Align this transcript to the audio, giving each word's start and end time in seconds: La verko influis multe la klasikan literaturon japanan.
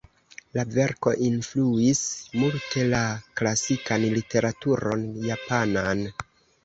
La 0.57 0.63
verko 0.75 1.11
influis 1.25 2.01
multe 2.43 2.87
la 2.95 3.03
klasikan 3.43 4.09
literaturon 4.17 5.05
japanan. 5.31 6.03